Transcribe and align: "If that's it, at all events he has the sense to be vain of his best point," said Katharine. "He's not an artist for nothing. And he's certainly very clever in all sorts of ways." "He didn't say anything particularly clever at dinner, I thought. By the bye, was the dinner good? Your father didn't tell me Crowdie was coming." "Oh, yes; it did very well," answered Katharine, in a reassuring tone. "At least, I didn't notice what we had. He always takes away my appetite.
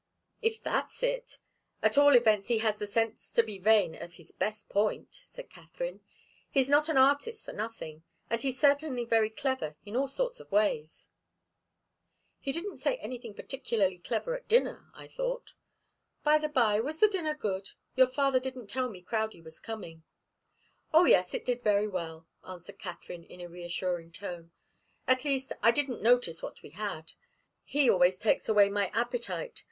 "If 0.41 0.63
that's 0.63 1.03
it, 1.03 1.37
at 1.83 1.95
all 1.95 2.15
events 2.15 2.47
he 2.47 2.57
has 2.57 2.79
the 2.79 2.87
sense 2.87 3.31
to 3.33 3.43
be 3.43 3.59
vain 3.59 3.93
of 3.93 4.13
his 4.15 4.31
best 4.31 4.67
point," 4.67 5.13
said 5.23 5.51
Katharine. 5.51 5.99
"He's 6.49 6.67
not 6.69 6.89
an 6.89 6.97
artist 6.97 7.45
for 7.45 7.53
nothing. 7.53 8.01
And 8.27 8.41
he's 8.41 8.57
certainly 8.59 9.05
very 9.05 9.29
clever 9.29 9.75
in 9.85 9.95
all 9.95 10.07
sorts 10.07 10.39
of 10.39 10.51
ways." 10.51 11.07
"He 12.39 12.51
didn't 12.51 12.79
say 12.79 12.95
anything 12.95 13.35
particularly 13.35 13.99
clever 13.99 14.33
at 14.35 14.47
dinner, 14.47 14.89
I 14.95 15.07
thought. 15.07 15.53
By 16.23 16.39
the 16.39 16.49
bye, 16.49 16.79
was 16.79 16.97
the 16.97 17.07
dinner 17.07 17.35
good? 17.35 17.69
Your 17.95 18.07
father 18.07 18.39
didn't 18.39 18.71
tell 18.71 18.89
me 18.89 19.03
Crowdie 19.03 19.43
was 19.43 19.59
coming." 19.59 20.01
"Oh, 20.91 21.05
yes; 21.05 21.35
it 21.35 21.45
did 21.45 21.61
very 21.61 21.87
well," 21.87 22.25
answered 22.43 22.79
Katharine, 22.79 23.25
in 23.25 23.39
a 23.39 23.47
reassuring 23.47 24.11
tone. 24.13 24.51
"At 25.05 25.25
least, 25.25 25.53
I 25.61 25.69
didn't 25.69 26.01
notice 26.01 26.41
what 26.41 26.63
we 26.63 26.71
had. 26.71 27.11
He 27.63 27.87
always 27.87 28.17
takes 28.17 28.49
away 28.49 28.67
my 28.67 28.87
appetite. 28.95 29.59